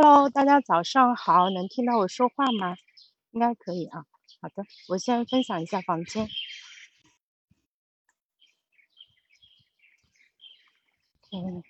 [0.00, 2.76] Hello，大家早上好，能听到我说话吗？
[3.32, 4.04] 应该可以啊。
[4.40, 6.28] 好的，我先分享一下房间。
[11.32, 11.64] 嗯。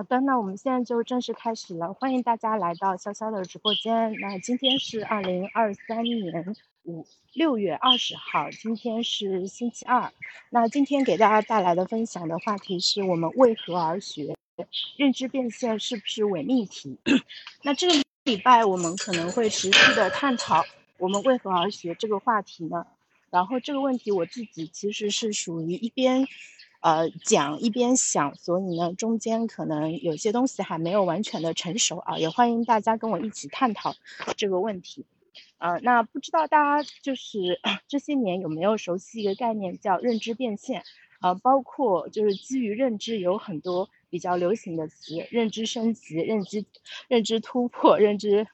[0.00, 1.92] 好的，那我们现在就正式开始了。
[1.92, 4.14] 欢迎大家来到潇潇的直播间。
[4.18, 10.10] 那今天是二零二三年五六月二十号，今天是星期二。
[10.48, 14.34] 那今天给大家带来的分享的话题是我们为何而学？
[14.96, 16.98] 认知变现是不是伪命题？
[17.62, 20.64] 那这个礼拜我们可能会持续的探讨
[20.96, 22.86] 我们为何而学这个话题呢？
[23.28, 26.26] 然后这个问题我自己其实是属于一边。
[26.80, 33.94] 呃，讲一边想，所以呢，中间可能有些东西还没有完全的成熟啊，也欢迎大家跟我一起探讨
[34.36, 35.04] 这个问题。
[35.58, 40.82] 呃，那不知道大家就是 这些年有没有熟悉一个概念叫认知变现？
[41.20, 46.64] 呃，包括就是基于认知有很多比较流行的词，认知升级、认知
[47.08, 48.46] 认知突破、认知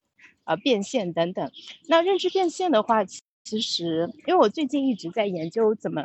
[0.43, 1.53] 呃变现等等。
[1.87, 6.03] 那认知变现的话，其实因为我最近一直在研究怎么。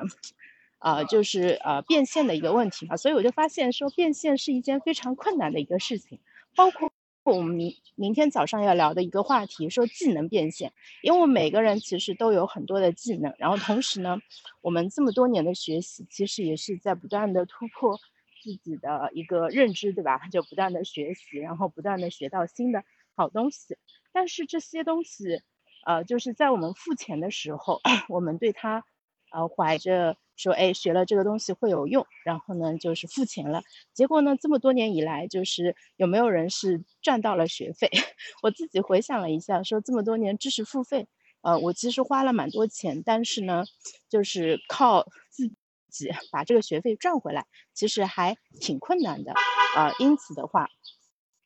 [0.81, 6.19] 啊，就是呃变现的一个问题嘛，所以我就发现说变现是一件非常困难的一个事情，
[6.55, 6.91] 包括
[7.23, 10.73] 我们明明天早上要聊的一个话题，说技能变现，
[11.03, 14.17] 因为我们每个人其实都有很多的技能，然后同时呢，
[14.61, 17.99] 我们这么多年的学习，其实也是在不断的突破
[18.41, 20.27] 自己的一个认知，对吧？
[20.31, 22.83] 就不断的学习，然后不断的学到新的
[23.15, 23.77] 好东西，
[24.11, 25.43] 但是这些东西，
[25.85, 28.83] 呃，就是在我们付钱的时候， 我们对它，
[29.29, 30.17] 呃，怀着。
[30.41, 33.61] 说哎，学了这个东西会有用，然后呢就是付钱了。
[33.93, 37.89] 结果呢，这么多年以来，就是有没有人是赚到了学费？
[38.41, 41.07] 我自己回想了一下，说这么多年知识付费，
[41.41, 43.63] 呃，我其实花了蛮多钱，但是呢，
[44.09, 45.47] 就是靠自
[45.89, 47.45] 己把这个学费赚回来，
[47.75, 49.33] 其实还挺困难的
[49.75, 49.93] 啊。
[49.99, 50.67] 因此的话，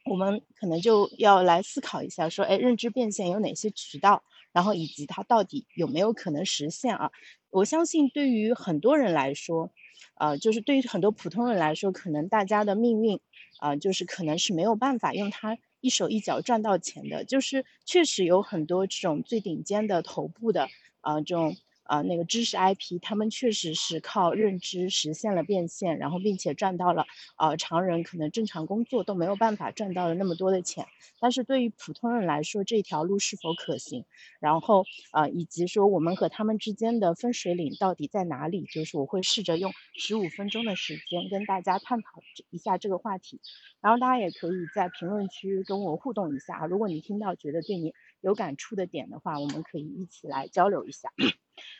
[0.09, 4.23] 我们可能就要来思考一下，说哎，认知变现有哪些渠道？
[4.55, 7.11] 然后以及它到底有没有可能实现啊？
[7.51, 9.69] 我相信对于很多人来说，
[10.15, 13.19] 呃，就是对于很多普通人来说，可能大家的命运，
[13.59, 17.25] 啊，就是可能是没有办法用它一手一脚赚到钱的。
[17.25, 20.69] 就是确实有很多这种最顶尖的头部的，
[21.01, 21.57] 啊，这种。
[21.85, 27.05] 啊，那个知识 IP，他们确实是靠认知实现了变现，然后并且赚到了，
[27.37, 30.85] 呃，常人可能正常工作都没有办法赚到的那么多的钱。
[31.19, 34.05] 但是对于普通人来说，这条路是否可行？
[34.39, 38.65] 然后，呃，以及说我们和他们之间的分水岭到底在哪里？
[38.65, 43.39] 就是我会试着用十五分钟的时间跟大家探讨一下这个话题。
[43.81, 51.11] 然后大家也可以在评论区跟我互动一下，如果你听到觉得对你有感触的点的话，我们可以一起来交流一下。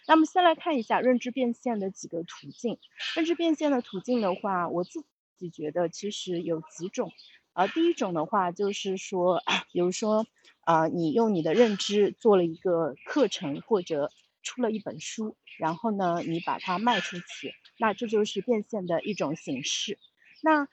[0.08, 2.78] 那么先来看一下认知变现的几个途径。
[3.16, 5.03] 认知变现的途径的话，我自
[5.38, 7.12] 己觉得其实有几种。
[7.53, 9.41] 呃，第一种的话就是说，
[9.72, 10.25] 比如说，
[10.66, 14.12] 呃，你用你的认知做了一个课程或者
[14.44, 19.97] 出了一本书，然后呢，你把它卖出去，那这就是变现的一种形式。
[20.41, 20.68] 那，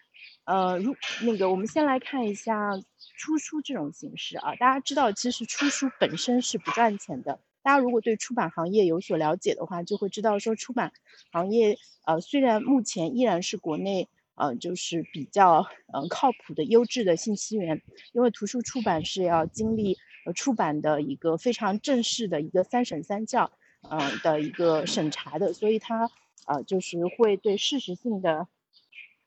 [0.44, 2.72] 呃，如那个我们先来看一下
[3.16, 7.38] 出书这种形式啊，大家知道其实出书本身是不赚钱的。
[7.62, 10.92] 大家如果对出版行业有所了解的话，就会知道说出版
[11.30, 17.80] 行业，呃，虽然目前依然是国内，呃，就是比较，嗯，靠谱的优质的信息源，
[18.12, 19.96] 因为图书出版是要经历，
[20.26, 23.52] 呃，出版的一个非常正式的一个三审三校，
[23.88, 26.10] 嗯，的一个审查的，所以它，
[26.46, 28.48] 呃，就是会对事实性的，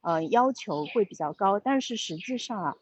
[0.01, 2.75] 呃，要求会比较高，但是实际上啊，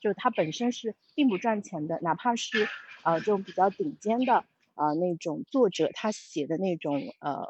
[0.00, 2.66] 就它本身是并不赚钱的，哪怕是，
[3.02, 4.44] 呃，这种比较顶尖的。
[4.82, 7.46] 啊，那种作者他写的那种呃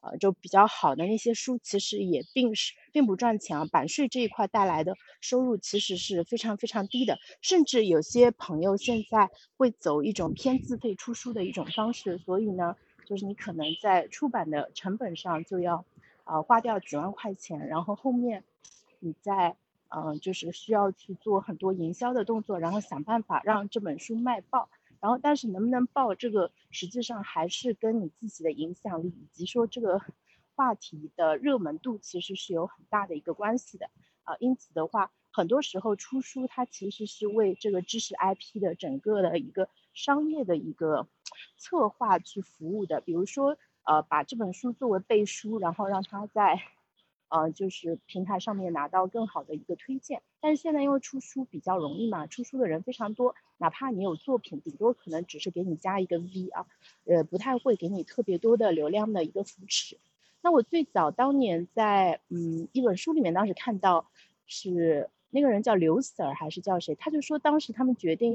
[0.00, 3.64] 呃，就比较好的那些书，其实也并是并不赚钱啊。
[3.64, 15.84] 版税这一块带来的收入其实是非常非常低的，甚至有些朋友现在会走一种偏自费出书的一种方式，所以呢，就是你可能在出版的成本上就要
[16.24, 18.44] 啊花掉几万块钱，然后后面
[19.00, 19.56] 你再
[19.88, 24.68] 嗯就是需要去做很多营销的动作，然后想办法让这本书卖爆。
[25.00, 30.00] 然后，但是能不能爆这个，实际上还是跟你自己的影响力以及说这个
[30.54, 33.90] 话题的热门度其实是有很大的一个关系的
[34.24, 34.36] 啊。
[34.40, 41.06] 因此的话，很多时候出书它其实是为这个知识 IP 的整个的一个商业的一个
[41.56, 43.00] 策划去服务的。
[43.00, 46.60] 比如说，呃把这本书作为背书，然后让他在
[47.28, 50.22] 呃就是平台上面拿到更好的一个推荐。
[50.40, 56.66] 但是现在因为出书比较容易嘛，出书的人非常多，哪怕你有作品，顶多可能只是给你加一个 V 啊，
[57.04, 59.98] 呃不太会给你特别多的流量的一个扶持。
[60.40, 64.08] 那我最早当年在嗯一本书里面当时看到
[64.46, 68.34] 是那个人叫刘 Sir 还是叫谁，他就说当时他们决定。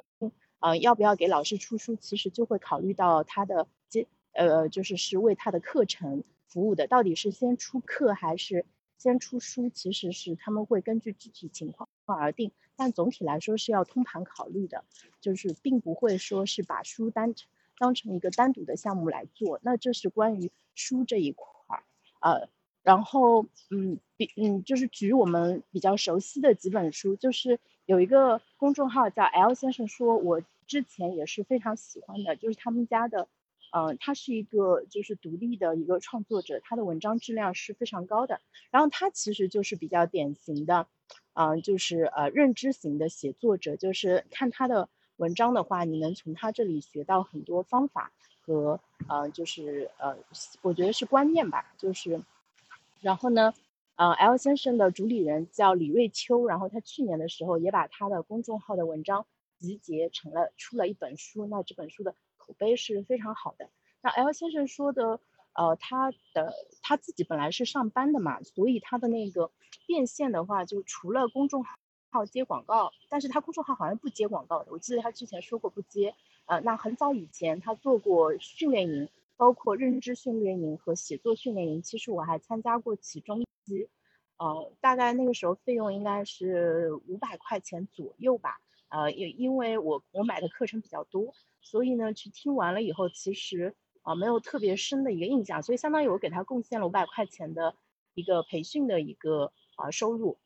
[0.59, 1.97] 呃，要不要给老师出书？
[1.97, 8.65] 其实就会考虑到他的接，呃，就是是为他的课程服务的，到底是先出课还是
[8.97, 9.69] 先出书？
[9.69, 14.83] 其实是他们会根据具体情况而定，但总体来说是要通盘考虑的，
[15.21, 17.33] 就是并不会说是把书单
[17.77, 19.59] 当成一个单独的项目来做。
[19.63, 21.45] 那这是关于书这一块
[21.77, 21.83] 儿，
[22.21, 22.49] 呃，
[22.81, 30.41] 然后嗯，比嗯，就是举我们比较熟悉的几本书，就是有一个公众号叫 L 先生说，我。
[30.65, 33.27] 之前也是非常喜欢的，就是他们家的，
[33.73, 38.39] 嗯，他是一个就是独立的一个创作者，他的文章质量是非常高的。
[38.71, 40.87] 然后他其实就是比较典型的，
[41.33, 48.11] 嗯，就是呃认知型的写作者，就是看他的文章的话，你能从他这里学到很多方法
[48.45, 50.15] 和呃就是呃
[50.61, 52.21] 我觉得是观念吧，就是，
[53.01, 53.53] 然后呢，
[53.95, 59.25] 呃 L 先生的主理人叫李瑞秋，然后他去年的时候也把他的公众号的文章。
[59.59, 63.69] 集结成了出了一本书，那这本书的口碑是非常好的。
[64.01, 65.21] 那 L 先生说的，
[65.53, 69.51] 呃，他的他自己本来是上班的嘛，所以他的那个
[69.87, 71.63] 变现的话，就除了公众
[72.11, 74.71] 号接广告，但是他公众号好像不接广告的。
[74.71, 76.15] 我记得他之前说过不接。
[76.45, 83.87] 呃，那很早以前他做过训练营，包括认知训练营和写作训练营，其实我还参加过其中一期，
[84.37, 88.59] 呃，大概那个时候费用应该是五百块钱左右吧。
[88.89, 93.73] 呃，也因为我我买的课程比较多，所以呢，去听完了以后，其实
[94.03, 97.75] 啊没有特别深的一个印象，所以相当于我给他贡献了五百块钱的
[98.13, 100.37] 一个培训的一个啊收入，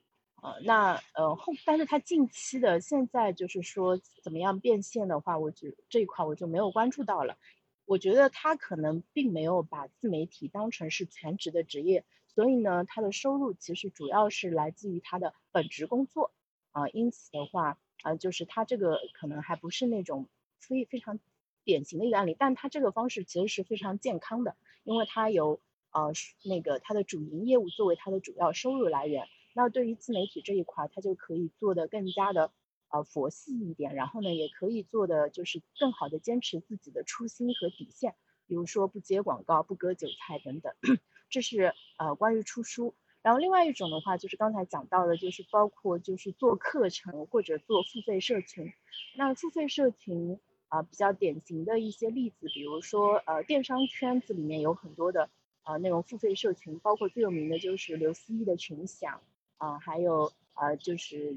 [0.42, 7.38] 呃，那呃后，但是他近期的现在就是说怎么样变现的话，我就这一块我就没有关注到了。
[7.86, 16.32] 我觉得他可能并没有把自媒体当成是全职的职业，所以呢，他的收入其实主要是来自于他的本职工作
[16.72, 17.78] 啊，因此的话。
[18.04, 20.28] 啊，就是他这个可能还不是那种
[20.60, 21.20] 非非常
[21.68, 24.56] 典型的一个案例，但他这个方式其实是非常健康的，
[24.86, 25.60] 因为他有
[25.92, 26.14] 呃
[26.46, 29.28] 那个他的主营业务作为他的主要收入来源。
[29.54, 32.52] 那对于自媒体这一块，他就可以做的更加的
[32.88, 38.16] 呃佛系一点，然后呢，也可以做的就是更好的坚持自己的初心和底线，
[38.48, 40.74] 比如说不接广告、不割韭菜等等。
[41.30, 42.96] 这是呃关于出书。
[43.24, 48.72] 然后另外一种的话，就是刚才讲到的，就是包括就是做课程或者做付费社群。
[49.18, 55.30] 那付费社群啊，比较典型的一些例子，比如说呃，电商圈子里面有很多的
[55.64, 59.22] 啊那种付费社群，包括最有名的就是刘思义的群享
[59.58, 61.36] 啊，还有呃就是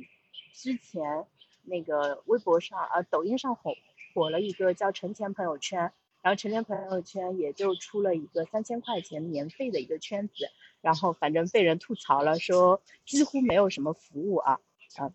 [0.53, 1.27] 之前
[1.65, 3.75] 那个微博上呃抖音上火
[4.15, 5.93] 火了一个叫陈钱朋友圈。
[6.23, 10.50] 然后成天朋友圈也就出了一个三千块钱免费的一个圈子，
[10.82, 14.61] 然后反正被人吐槽了，说几乎没有什么服务啊
[14.97, 15.15] 啊，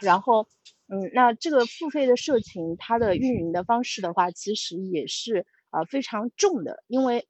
[0.00, 0.48] 然后
[0.88, 7.26] 嗯，那这个付费的社群它的运营的方式的话，其实也是呃非常重的，因为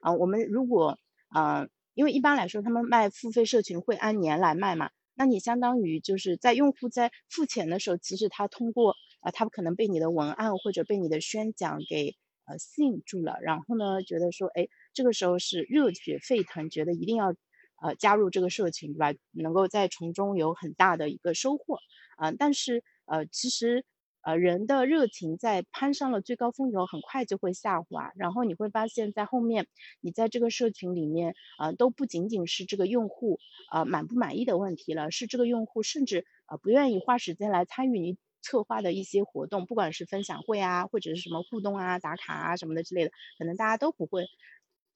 [0.00, 0.98] 啊我们如果
[1.28, 12.16] 啊，因为一般来说他们卖付费社群会按年来卖嘛，那你相当于就是在用户在付钱的时候，其实他通过啊他可能被你的文案或者被你的宣讲给。
[12.44, 17.36] 呃，吸引住了，然后呢，觉得说，哎，这个时候是热血沸腾，觉得一定要，
[17.80, 19.14] 呃，加入这个社群，对吧？
[19.30, 21.78] 能够在从中有很大的一个收获，
[22.16, 23.84] 啊，但是，呃，其实，
[24.22, 29.66] 呃，人的热情在攀上了最高峰以后，很快就会下滑，然后你会发现在后面，
[30.00, 33.38] 你在这个社群里面，啊，都不仅仅是这个用户，
[33.70, 38.18] 啊，满不满意的问题了，是这个用户甚至，呃，不愿意花时间来参与你。
[38.44, 44.26] 策划的一些活动，不管是分享会啊，或者是什么互动啊、打卡啊什么的之类的，可能大家都不会，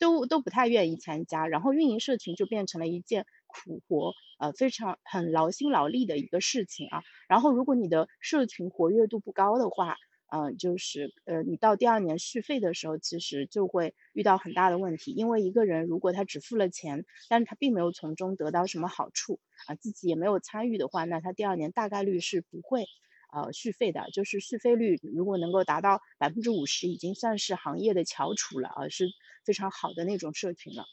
[0.00, 1.46] 都都不太愿意参加。
[1.46, 3.24] 然后运营社群就变成了一件
[3.64, 7.02] 苦活，呃，非常很劳心劳力的一个事情啊。
[7.28, 9.96] 然后如果你的社群活跃度不高的话，
[10.28, 15.12] 嗯，就是呃，你到第二年续费的时候，其实就会遇到很大的问题。
[15.12, 22.86] 因为一个人如果他只付了钱，但是他并没有从中得到什么好处啊，自己也没有参与的话，那他第二年大概率是不会。
[23.32, 29.08] 呃，续费的，就是续费率如果能够达到百分之五十，已经算是行业的翘楚了啊，是
[29.44, 30.84] 非常好的那种社群了。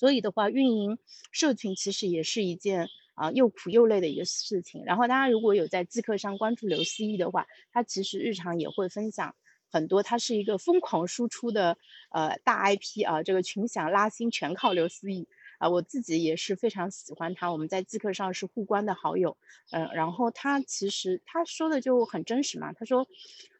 [0.00, 0.96] 所以的话，运营
[1.30, 4.82] 社群其实也是一件啊又苦又累的一个事情。
[4.86, 9.34] 然后大家如果有在即刻上关注刘思义的话，他其实日常也会分享
[9.70, 11.76] 很多，他是一个疯狂输出的
[12.12, 15.28] 呃大 IP 啊，这个群享拉新全靠刘思义
[15.58, 19.36] 啊，我自己也是非常喜欢他，我们在即刻上是互关的好友，
[19.70, 23.06] 嗯，然后他其实他说的就很真实嘛，他说，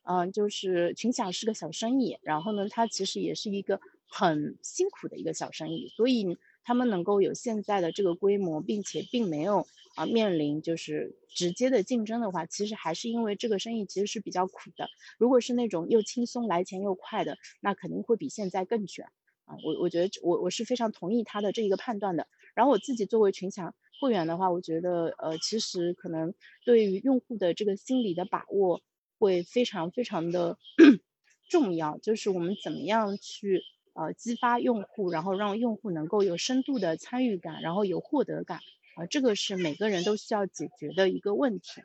[0.05, 3.79] 嗯，就是群享是个小生意，然后呢，他其实也是一个
[4.11, 9.67] 很辛苦的一个小生意，所以他们能够有现在的这个规模，并且并没有。
[9.97, 14.89] 啊，面临就是直接的竞争的话，其实还是因为这个生意其实是比较苦的。
[15.19, 19.07] 如果是那种又轻松来钱又快的，那肯定会比现在更卷
[19.47, 19.57] 啊。
[19.65, 22.29] 我我觉得我我是非常同意他的这一个判断的。
[22.55, 26.33] 然后我自己作为群享会员的话，我觉得呃，其实可能
[26.65, 28.81] 对于用户的这个心理的把握
[29.19, 30.57] 会非常非常的
[31.51, 33.61] 重要，就是我们怎么样去
[34.01, 38.61] 呃激发用户，然后让用户能够有深度的参与感，然后有获得感。
[38.97, 41.81] 啊，这个是每个人都需要解决的一个问题，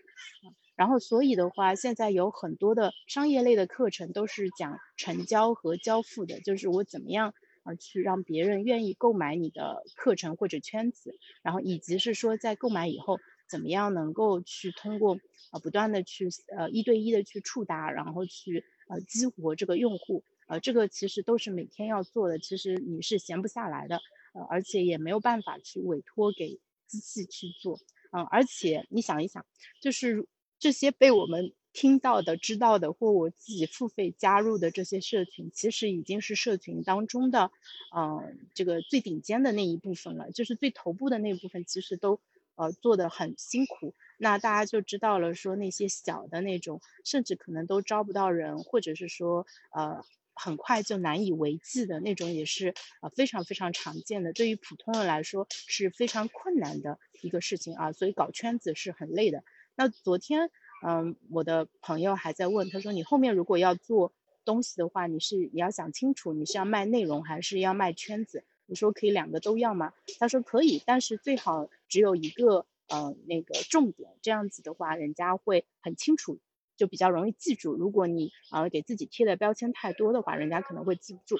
[0.75, 15.19] 然后所以的话，现在有很多的商业类的课程都是讲成交和交付的，就是我怎么样啊去让别人愿意购买你的课程或者圈子，然后以及是说在购买以后怎么样能够去通过
[15.51, 23.97] 啊不断的去呃一对一的去触达，然后去呃激活这个用户，呃这个其实都是每天要做的，其实你是闲不下来的，
[24.33, 26.59] 呃而且也没有办法去委托给。
[26.87, 27.79] 机器去做，
[28.11, 29.43] 嗯，而且你想一想，
[29.81, 30.27] 就是
[30.59, 37.49] 这些被我们听到的、知道的，或我自己付费加入的这些社群，其实已经是社群当中的，
[37.93, 42.19] 嗯，这个最顶尖的那一部分了，就是最头部的那一部分，其实都
[42.53, 43.95] 呃做的很辛苦。
[44.19, 50.05] 那大家就知道了，说那些小的那种，甚至可能都招不到人，或者是说，呃。
[50.36, 54.34] 很快就难以为继的那种，也是啊非常非常常见的。
[54.34, 59.44] 对于普通人来说是非常困难的一个事情啊，所以搞圈子是很累的。
[59.75, 60.51] 那昨天，
[60.86, 64.13] 嗯，我的朋友还在问，他说你后面如果要做
[64.44, 68.44] 东西的话，你是你要想清楚，你是要卖内容还是要卖圈子？
[68.68, 69.94] 你说可以两个都要吗？
[70.20, 76.39] 他说可以，但是最好只有一个呃那个重点，这样子的话，人家会很清楚。
[76.77, 81.38] 就比较容易记住，如果你啊给自己贴的标签太多的话，人家可能会记不住。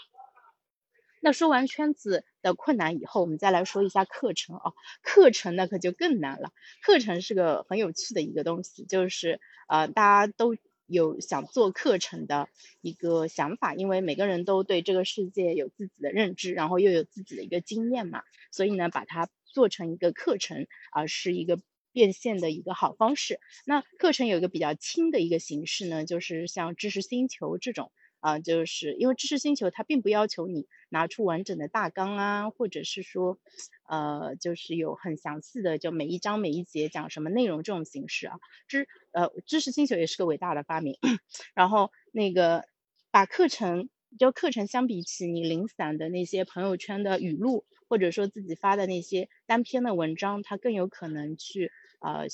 [1.22, 6.52] 那说完圈子的困难以后，我们再来说一下课程啊，课程那可就更难了。
[6.84, 12.48] 课程是个很有趣的一个东西，就是呃大家都有想做课程的
[12.82, 21.60] 一个想法，因为每个人都对这个世界有自己的认知，然后又有自己的一个经验嘛，所以呢把它做成一个课程啊是一个。
[21.96, 23.40] 变现的一个好方式。
[23.66, 33.40] 那课程有一个比较轻的一个形式呢，就是像知识星球这种啊，就是因为知识星球它并不要求你拿出完整的大纲啊，或者是说，
[33.88, 38.36] 呃，就是有很详细的就每一章每一节讲什么内容这种形式啊。
[38.68, 40.98] 知呃知识星球也是个伟大的发明。
[41.56, 42.66] 然后那个
[43.12, 51.72] 把课程就课程相比起你零散的那些朋友圈的语录，或者说自己发的那些单篇的文章，它更有可能去。
[52.06, 52.28] 呃，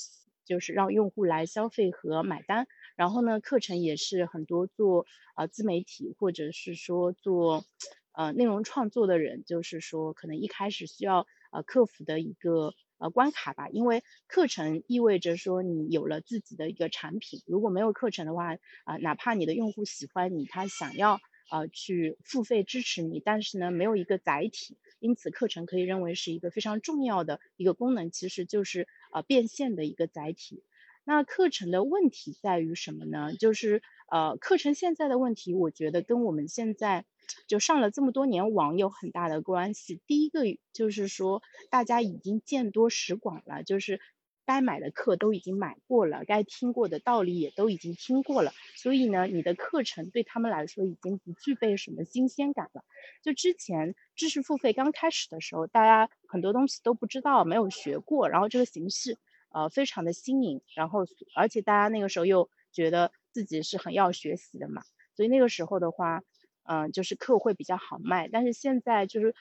[0.44, 7.64] 就是让用户来消费和买单，然后呢，课程也是很多做呃自媒体或者是说做
[8.12, 18.52] 呃内容创作的人，就是说可能一开始需要呃克服的一个呃关卡吧，因为课程意味着说你有了自己的一个产品，如果没有课程的话
[18.84, 21.18] 啊，哪怕你的用户喜欢你，他想要
[21.50, 24.76] 呃去付费支持你，但是呢，没有一个载体。
[25.02, 30.62] 因此，课程可以认为是一个非常重要的一个功能，其实就是呃变现的一个载体。
[31.02, 33.34] 那课程的问题在于什么呢？
[33.34, 37.04] 就是呃课程现在的问题，我觉得跟我们现在
[37.48, 40.00] 就上了这么多年网有很大的关系。
[40.06, 44.00] 第一个就是说，大家已经见多识广了，就是。
[44.44, 52.84] 该买的课都已经买过了，该听过的道理也都已经听过了，所以呢，你的课程对他们来说已经不具备什么新鲜感了。
[53.22, 59.16] 就之前知识付费刚开始的时候，大家很多东西都不知道，没有学过，然后这个形式
[59.50, 64.82] 呃非常的新颖，然后而且大家那个时候又觉得自己是很要学习的嘛，
[65.14, 66.22] 所以那个时候的话，
[66.64, 68.28] 嗯，就是课会比较好卖。
[68.28, 69.34] 但是现在就是。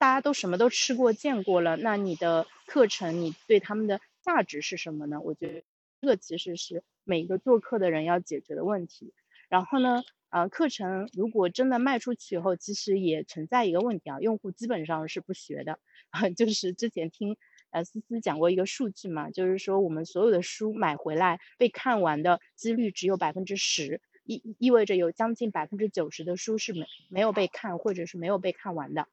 [0.00, 5.20] 大家都什么都吃过见过了，那你的课程你对他们的价值是什么呢？
[5.20, 5.62] 我觉得
[6.00, 9.12] 这个其实是每一个做课的人要解决的问题。
[9.50, 15.78] 然后呢，呃，课程如果真的卖出去以后，其实也存在一个问题啊，用户基本上是不学的。
[16.34, 17.36] 就是之前听
[17.68, 29.06] 呃思思讲过一个数据嘛，就是说我们所有的书买回来被看完的几率只有百分之十，意意味着有将近百分之九十的书是没没有被看或者是没有被看完的。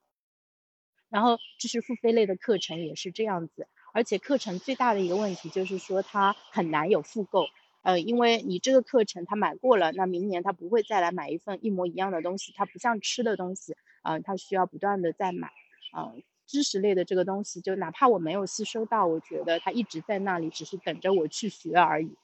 [1.10, 7.48] 然后知识付费类的课程也是这样子，而且课程最大的一个问题就是说它很难有复购，
[7.84, 15.48] 呃，因为你这个课程他买过了，那明年他不会再来买一份一模一样的东西，它不像吃的东西，啊，他需要不断的再买，
[15.94, 16.12] 啊，
[16.46, 22.18] 知识类的这个东西，就哪怕我没有吸收到，我觉得它一直在那里，只是等着我去学而已，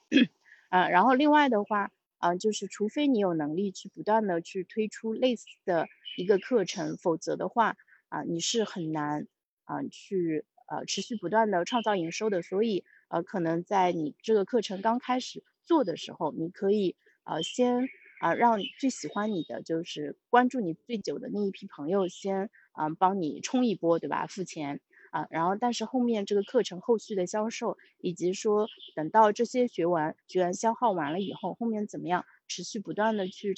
[0.70, 5.88] 啊， 然后另外的话，啊，就是除非你有能力去不断的去推出类似的
[6.18, 7.76] 一个课程，否则的话，
[8.14, 9.28] 啊，你是很难，
[9.64, 12.84] 啊，去呃持续不断的创造营收的，所以。
[13.10, 17.88] 呃，可能在你这个课程刚开始做的时候，你可以呃先
[18.20, 24.26] 啊让最喜欢你的，就是关注你最久的那一批朋友先啊帮你冲一波，对吧？
[24.26, 33.54] 付钱啊，然后但是后面这个课程后续的销售，以及说等到这些学完学员消耗完了以后，后面怎么样持续不断的去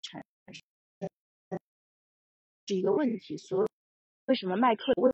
[0.00, 0.24] 产
[2.70, 3.36] 是一个问题。
[3.36, 3.68] 所以
[4.26, 4.92] 为什么卖课？
[4.96, 5.10] 为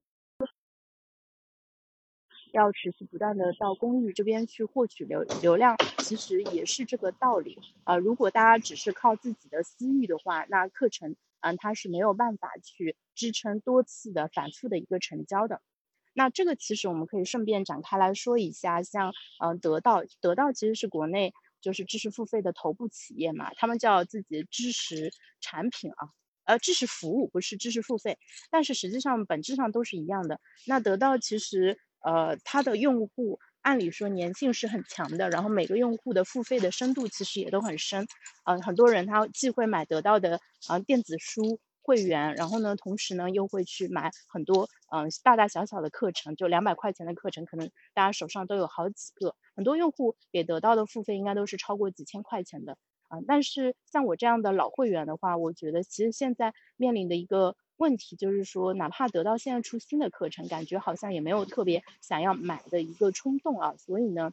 [2.53, 7.97] 要持续不断的到公寓这边去获取流流量，其实也是这个道理啊。
[7.97, 15.63] 如果大家只是靠自己的私域的话，那课程嗯它是没有办法去支撑多次的反复的一个成交的。
[16.13, 21.33] 那这个其实我们可以顺便展开来说一下，像嗯得到得到其实是国内
[21.63, 25.11] 就是知识付费的头部企业嘛，他们叫自己知识
[25.41, 26.09] 产品啊，
[26.47, 28.19] 呃知识服务不是知识付费，
[28.51, 30.41] 但是实际上本质上都是一样的。
[30.67, 31.79] 那得到其实。
[32.01, 38.07] 呃，它的用户按理说粘性是很强的，然后每个用户的付费的深度其实也都很深。
[38.45, 40.39] 嗯，很多人他既会买得到的
[40.69, 49.35] 啊电子书会员，然后呢，同时呢又会去买很多嗯大大小小的课程，就两百块钱的课程，可能大家手上都有好几个。
[49.57, 53.19] 很多用户给得到的付费应该都是超过几千块钱的啊。
[53.27, 57.57] 但是像我这样的老会员的话，我觉得其实现在面临的一个。
[57.79, 63.75] 问题就是说，哪怕得到现在出新的课程，感觉好像也没有特别想要买的一个冲动啊。
[63.77, 64.33] 所以呢，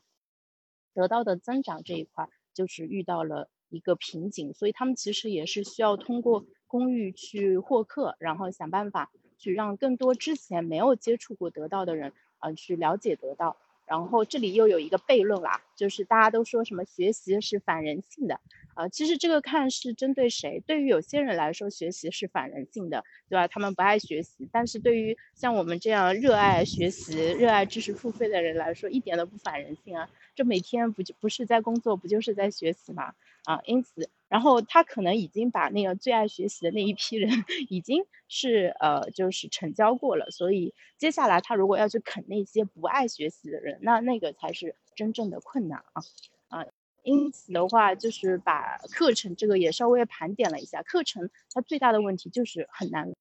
[0.93, 13.57] 得到的增长这一块就是遇到了一个瓶颈，所以他们其实也是需要通过公寓去获客，然后想办法去让更多之前没有接触过得到的人啊去了解得到。
[13.85, 18.39] 然后这里又有一个悖论啦，就是大家都说什么学习是反人性的。
[18.75, 20.59] 啊，其实这个看是针对谁。
[20.65, 23.47] 对于有些人来说，学习是反人性的，对吧？
[23.47, 24.47] 他们不爱学习。
[24.51, 30.09] 但是对于像我们这样热爱学习、热爱知识付费的人来说，一点都不反人性啊！
[30.35, 33.13] 这每天不就不是在工作，不就是在学习吗？
[33.45, 37.29] 啊，因此，然后他可能已经把那个最爱学习的那一批人，
[37.69, 40.31] 已经是呃，就是成交过了。
[40.31, 46.01] 所以接下来他如果要去啃那些不爱学习的人，那那个才是真正的困难啊！
[46.47, 46.65] 啊。
[47.03, 53.13] 因此的话，就是把课程这个也稍微盘点了一下，课程它最大的问题就是很难，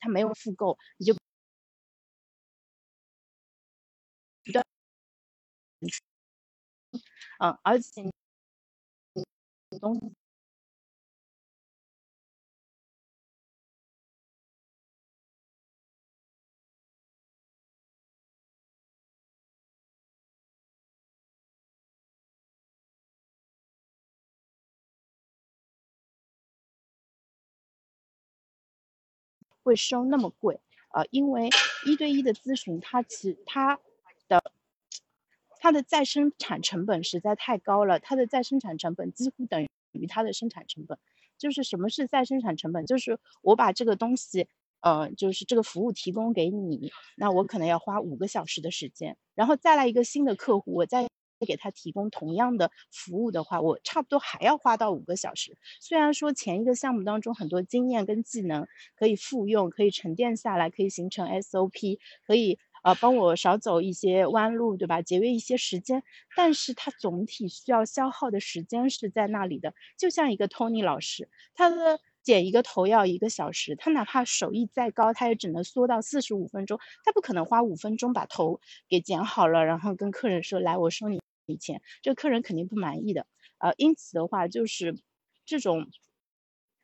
[0.00, 1.14] 它没有复购，你就
[4.46, 4.64] 不断
[7.38, 8.10] 嗯，而且
[9.80, 10.14] 东西。
[29.62, 30.60] 会收那么贵，
[30.94, 31.48] 呃，因为
[31.86, 33.78] 一对一的咨询，它其它
[34.28, 34.42] 的
[35.58, 40.98] 它的再生产成本实在太高了，它的再生产成本几乎等于它的生产成本。
[41.36, 42.86] 就是什么是再生产成本？
[42.86, 44.46] 就是我把这个东西，
[44.80, 51.09] 呃，就是这个服务提供给你，那我可能要花五个小时的时间，然后再来一个新的客户，我再。
[51.46, 55.56] 给他提供同样的服务的话，我差不多还要花到五个小时。
[55.80, 65.02] 虽然说前一个项目当中很多经验跟技能可以复用，可以沉淀下来，可以形成 SOP，可以呃帮我少走一些弯路，对吧？
[65.02, 66.02] 节约一些时间，
[66.36, 69.74] 但是它总体需要消耗的时间是在那里的。
[69.98, 81.20] 就像一个 Tony 老师，他的剪一个头要一个小时，他哪怕手艺再高，他也只能缩到四十五分钟，他不可能花五分钟把头给剪好了，然后跟客人说来我收你。
[81.50, 83.26] 以前这个客人肯定不满意的，
[83.58, 84.96] 呃，因此的话就是
[85.44, 85.88] 这种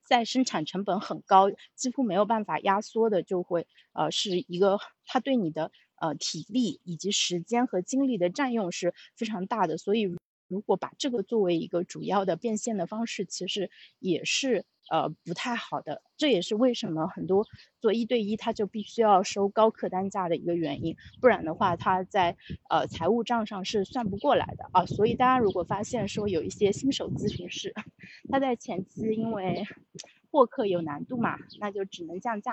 [0.04, 10.16] 在生产成本很高，几乎没有办法压缩的，就会呃是一个他对你的呃体力以及时间和精力的占用是非常大的，所以
[10.48, 14.64] 如果把这个作为一个主要的变现的方式，其实也是。
[14.88, 17.44] 呃，不太好的，这也是为什么很多
[17.80, 22.36] 做一对一他就必须要收高客单价的一个原因，不然的话他在
[22.70, 24.86] 呃财务账上是算不过来的啊。
[24.86, 27.74] 所以大家如果发现说有一些新手咨询师，
[28.30, 29.64] 他在前期因为
[30.30, 32.52] 获客有难度嘛，那就只能降价，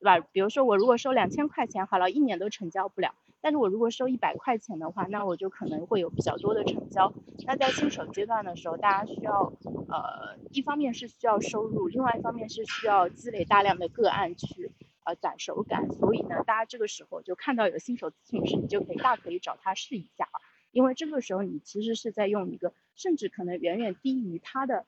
[0.00, 0.18] 对吧？
[0.32, 7.12] 比如说我如果收两千块钱，好了，一年都成交不了，但是我如果收一百块钱的话，那我就可能会有比较多的成交。
[7.46, 9.52] 那在新手阶段的时候，大家需要
[9.88, 14.70] 呃，一方面是需要收入，另外一方面是需要积累大量的个案去
[15.04, 15.90] 呃攒手感。
[15.92, 20.40] 所以呢，大家这个时候就看到有新手咨询师，你就可以大可以找他试一下啊，
[20.72, 24.84] 因为这个时候你其实是在用一个甚至可能远远低于他的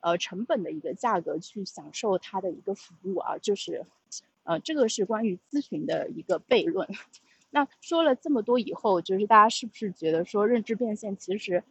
[0.00, 3.86] 呃成本的一个价格去享受他的一个服务啊，就是
[4.44, 6.86] 呃这个是关于咨询的一个悖论。
[7.54, 11.62] 那说了这么多以后，就是大家是不是觉得说认知变现其实，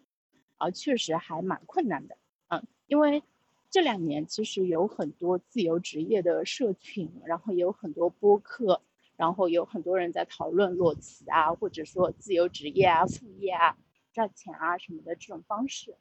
[0.57, 2.15] 啊，确实还蛮困难的，
[2.49, 3.23] 嗯，因为
[3.71, 8.83] 这两年其实有很多自由职业的社群，然后也有很多播客，
[9.17, 13.75] 然后有很多人在讨论裸辞啊，或者说自由职业啊、副业啊、
[14.13, 15.95] 赚钱啊什么的这种方式，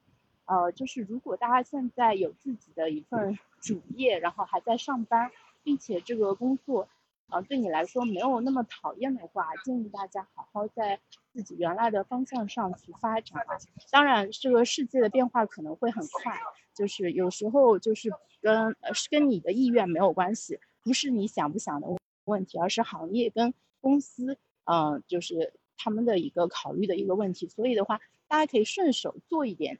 [0.44, 5.30] 呃，就是如果大家现在有自己的一份主业，然后还在上班，
[5.62, 6.86] 并且这个工作。
[7.30, 11.00] 啊，对你来说没有那么讨厌的话，建议大家好好在
[11.32, 13.56] 自己原来的方向上去发展啊。
[13.90, 16.36] 当然，这个世界的变化可能会很快，
[16.74, 18.10] 就是有时候就是
[18.42, 21.86] 跟呃是跟你的意愿没有关系，不是你想不想的
[22.24, 27.46] 问题，而是行业跟公司，嗯，就是他们的一个考虑的一个问题。
[27.46, 29.78] 所以的话，大家可以顺手做一点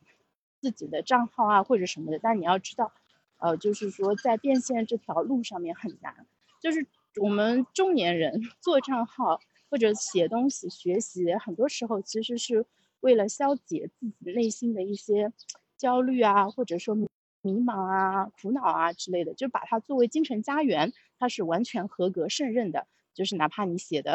[0.61, 2.93] 自己的账号啊或者什么的，但你要知道，
[3.39, 6.29] 呃，就是说在变现这条路上面很难，
[6.61, 6.87] 就是。
[7.17, 12.67] 我们中年人 做账号或者写东西、学习，很多时候其实是
[13.01, 15.33] 为了消解自己内心的一些
[15.77, 17.09] 焦虑啊，或者说迷
[17.43, 22.87] 茫啊、苦恼啊之类的，就把它作为精神家园，它是完全合格胜任的。
[23.13, 24.13] 就是哪怕你写的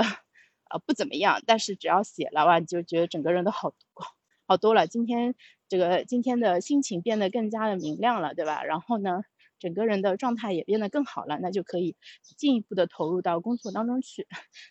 [0.69, 3.73] 呃不怎么样，但是只要写了哇，你就觉得整个人都好
[4.47, 4.87] 好多了。
[4.87, 5.35] 今天
[5.67, 8.63] 这个今天的心情变得更加的明亮了，对吧？
[8.63, 9.23] 然后呢？
[9.59, 11.95] 整个人的状态也变得更好了，那就可以
[12.37, 14.27] 进一步的投入到工作当中去。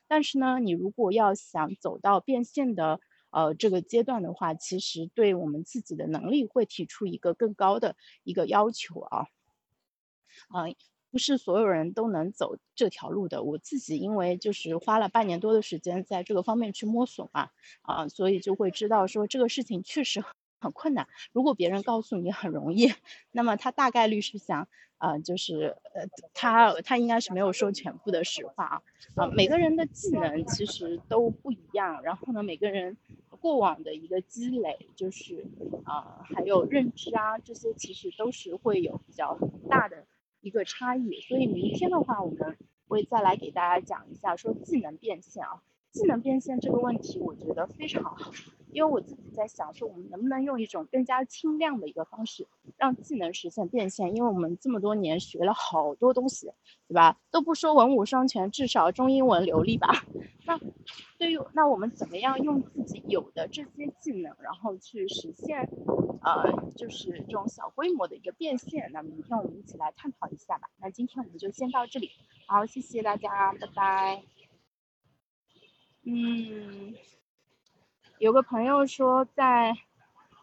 [0.06, 9.26] 但是呢，你如果要想走到变现的呃这个阶段的话，其实对我们自己的能力会提出一个更高的一个要求啊。
[10.48, 10.64] 啊，
[11.10, 13.42] 不是所有人都能走这条路的。
[13.44, 17.50] 我自己因为就是花了半年多的时间在这个方面去摸索嘛，
[17.82, 20.22] 啊，所以就会知道说这个事情确实。
[20.64, 21.06] 很困难。
[21.32, 22.92] 如果别人告诉你很容易，
[23.30, 24.66] 那么他大概率是想，
[24.98, 28.82] 呃，就是呃，他他应该是没有说全部的实话啊。
[29.14, 32.96] 啊，每个人的技能其实都不一样，然后呢，每个人
[33.38, 35.44] 过往的一个积累，就是
[35.84, 40.06] 啊，还有认知啊，这些其实都是会有比较大的
[40.40, 41.20] 一个差异。
[41.20, 42.56] 所以明天的话，我们
[42.88, 45.62] 会再来给大家讲一下说技能变现啊。
[45.92, 48.32] 技能变现这个问题，我觉得非常好，
[48.74, 54.14] 因为我自己在想说，我们能不能用一种更加轻量的一个方式，让技能实现变现？
[54.14, 56.52] 因为我们这么多年学了好多东西，
[56.88, 57.16] 对吧？
[57.30, 60.04] 都不说文武双全，至少中英文流利吧？
[60.44, 60.58] 那
[61.16, 65.60] 对于那我们怎么样用自己有的这些技能，然后去实现，
[66.22, 68.90] 呃，就是这种小规模的一个变现？
[68.92, 70.68] 那明天我们一起来探讨一下吧。
[70.80, 72.10] 那今天我们就先到这里，
[72.48, 74.22] 好，谢谢大家，拜拜。
[76.06, 76.92] 嗯，
[78.18, 79.74] 有个朋友说，在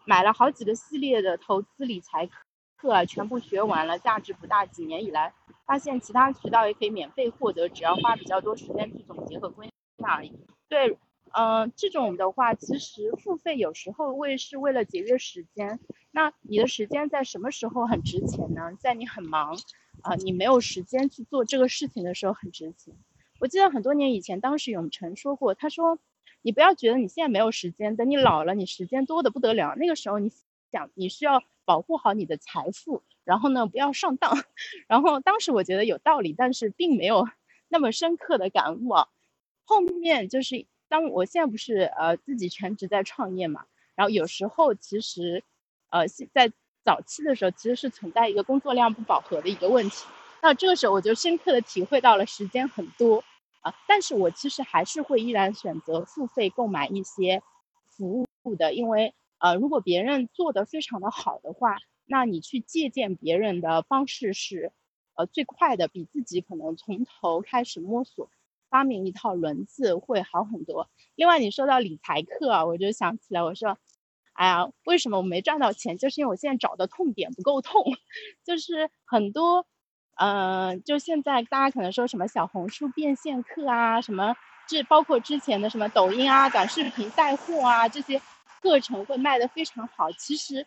[0.04, 2.28] 买了好几个系列的投资理财
[2.76, 4.66] 课，全部学完了，价值不大。
[4.66, 5.32] 几年以来，
[5.64, 10.32] 发现其他渠道也可以免费获得，只要花比较多时间去总结和归纳而已。
[10.68, 10.98] 对，
[11.32, 15.80] 嗯，这种的话，其实付费有时候为是为了节约时间。
[16.10, 18.72] 那你的时间在什么时候很值钱呢？
[18.78, 19.56] 在你很忙，
[20.02, 22.94] 啊，你没有时间去做这个事情的时候很值钱。
[23.40, 25.98] 我记得很多年以前，当时永成说过，他说
[26.42, 29.74] ：“你不要觉得你现在没有时间，等你老了，你时间多的不得了。
[29.76, 30.30] 那个时候，你
[30.70, 34.36] 想你需要保护好你的财富，然后呢，不要上当。
[34.88, 37.28] 然后当时我觉得有道理，但是并没有
[37.68, 39.08] 那么深刻的感悟啊。
[39.64, 45.44] 后面就是当我现在不是呃自己全职在创业嘛，然后有时候其实，
[45.90, 46.52] 呃，在
[46.84, 50.04] 早期的时候其实是存在一个工作量不饱和的一个问题。
[50.42, 53.22] 那这个时候我就深刻的体会到了时间很多。
[53.62, 57.42] 啊，但是我其实还是会依然选择付费购买一些
[57.88, 64.72] 服务的，因为呃，如果别人做的非常的好的话，那你去借鉴别人的方式是，
[65.14, 68.28] 呃，最快的，比自己可能从头开始摸索，
[68.68, 70.90] 发明一套轮子会好很多。
[71.14, 73.78] 另外，你说到理财课啊，我就想起来，我说，
[74.32, 75.96] 哎呀，为什么我没赚到钱？
[75.98, 77.84] 就是因为我现在找的痛点不够痛，
[78.44, 79.66] 就是很多。
[80.14, 84.36] 嗯，就现在大家可能说什么小红书变现课啊，什么
[84.68, 88.20] 这包括之前的什么抖音啊、短视频带货啊这些
[88.60, 90.12] 课程会卖的非常好。
[90.12, 90.66] 其实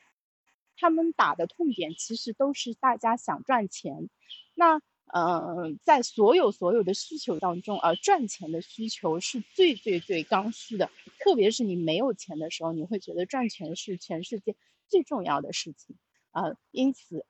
[0.77, 4.10] 他们打的痛点其实都是大家想赚钱。
[4.53, 4.81] 那
[5.13, 10.89] 嗯，在所有所有的需求当中，啊，赚钱的需求是最最最刚需的。
[11.19, 14.55] 特别是你没有钱的时候，你会觉得赚钱是全世界
[14.88, 15.95] 最重要的事情。
[16.31, 17.23] 啊，因此，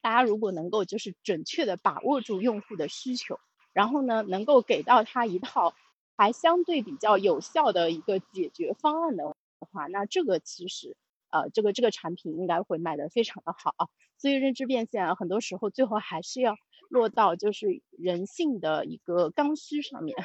[0.00, 3.38] 大家如果能够就是准确的把握住用户的需求，
[3.72, 5.74] 然后呢，能够给到他一套
[6.16, 10.96] 还相对比较有效的一个解决方案的话，那这个其实。
[11.32, 13.86] 呃，这个这个产品应该会卖得非常的好啊，
[14.18, 16.56] 所以认知变现啊很多时候最后还是要
[16.88, 20.16] 落到就是人性的一个刚需上面，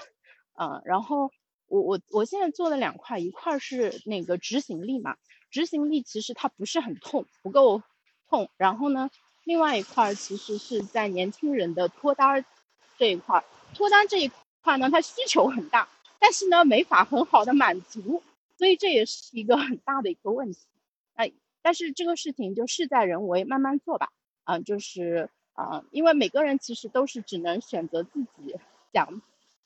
[0.59, 1.29] 嗯，然后
[1.67, 5.15] 我我我现在做了两块，一块是那个执行力嘛，
[5.51, 7.83] 执行力其实它不是很痛，不够
[8.27, 9.11] 痛，然后呢，
[9.45, 12.43] 另外一块其实是在年轻人的脱单
[12.97, 14.29] 这一块，脱单这一
[14.61, 15.87] 块呢，它需求很大，
[16.19, 18.21] 但是呢没法很好的满足，
[18.57, 20.59] 所以这也是一个很大的一个问题。
[21.13, 21.31] 哎，
[21.61, 24.09] 但是这个事情就事在人为，慢慢做吧。
[24.43, 28.55] 啊，就是啊，因为每个人其实都是只能选择自己
[28.93, 29.21] 想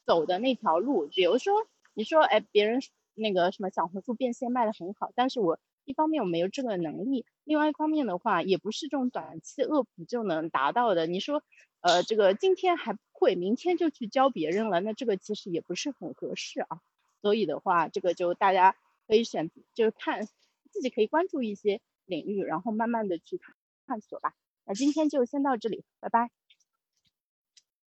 [0.06, 1.08] 走的那条路。
[1.08, 2.82] 比如说，你说，哎，别人
[3.14, 5.58] 那个什么小红书变现卖的很好，但是我
[5.90, 11.08] 一方面我没有这个能力，另外一方面的话，也不是这种短期恶补就能达到的。
[11.08, 11.42] 你说，
[11.82, 16.80] 呃，这个今天还不会，明天就去教别人了，那这个其实也不是很合适啊。
[17.24, 18.76] 所以的话，这个就大家
[19.08, 20.28] 可以选，就是看。
[20.72, 23.42] 自己可以关注一些领域，然后慢慢的去
[23.88, 24.36] 探索吧。
[24.66, 26.30] 那今天就先到这里，拜拜。